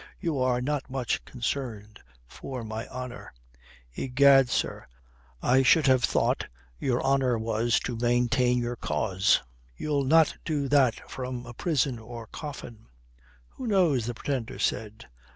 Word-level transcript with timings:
You 0.19 0.39
are 0.39 0.61
not 0.63 0.89
much 0.89 1.23
concerned 1.25 1.99
for 2.25 2.63
my 2.63 2.87
honour." 2.87 3.31
"Egad, 3.93 4.49
sir, 4.49 4.87
I 5.43 5.61
should 5.61 5.85
have 5.85 6.03
thought 6.03 6.47
your 6.79 7.03
honour 7.03 7.37
was 7.37 7.79
to 7.81 7.95
maintain 7.95 8.57
your 8.57 8.75
cause. 8.75 9.43
You'll 9.77 10.05
not 10.05 10.37
do 10.43 10.67
that 10.69 11.07
from 11.07 11.45
a 11.45 11.53
prison 11.53 11.99
or 11.99 12.25
coffin." 12.25 12.87
"Who 13.49 13.67
knows?" 13.67 14.07
the 14.07 14.15
Pretender 14.15 14.57
said. 14.57 15.05